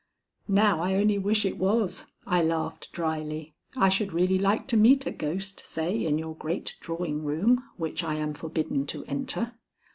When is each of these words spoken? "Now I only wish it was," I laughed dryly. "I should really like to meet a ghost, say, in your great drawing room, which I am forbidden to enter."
"Now 0.47 0.81
I 0.81 0.95
only 0.95 1.19
wish 1.19 1.45
it 1.45 1.59
was," 1.59 2.07
I 2.25 2.41
laughed 2.41 2.91
dryly. 2.91 3.53
"I 3.77 3.89
should 3.89 4.13
really 4.13 4.39
like 4.39 4.65
to 4.69 4.75
meet 4.75 5.05
a 5.05 5.11
ghost, 5.11 5.63
say, 5.63 5.95
in 6.05 6.17
your 6.17 6.33
great 6.33 6.75
drawing 6.79 7.23
room, 7.23 7.65
which 7.77 8.03
I 8.03 8.15
am 8.15 8.33
forbidden 8.33 8.87
to 8.87 9.05
enter." 9.05 9.53